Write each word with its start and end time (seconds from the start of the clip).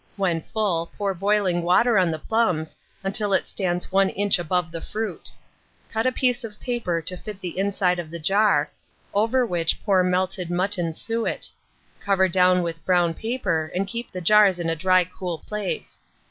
When 0.15 0.41
full, 0.41 0.91
pour 0.97 1.13
boiling 1.13 1.61
water 1.61 1.99
on 1.99 2.09
the 2.09 2.17
plums, 2.17 2.75
until 3.03 3.33
it 3.33 3.47
stands 3.47 3.91
one 3.91 4.09
inch 4.09 4.39
above 4.39 4.71
the 4.71 4.81
fruit; 4.81 5.29
cut 5.91 6.07
a 6.07 6.11
piece 6.11 6.43
of 6.43 6.59
paper 6.59 7.03
to 7.03 7.15
fit 7.15 7.39
the 7.39 7.55
inside 7.55 7.99
of 7.99 8.09
the 8.09 8.17
jar, 8.17 8.71
over 9.13 9.45
which 9.45 9.79
pour 9.85 10.03
melted 10.03 10.49
mutton 10.49 10.95
suet; 10.95 11.51
cover 11.99 12.27
down 12.27 12.63
with 12.63 12.83
brown 12.83 13.13
paper, 13.13 13.71
and 13.75 13.85
keep 13.87 14.11
the 14.11 14.21
jars 14.21 14.57
in 14.59 14.71
a 14.71 14.75
dry 14.75 15.03
cool 15.03 15.37
place. 15.37 15.99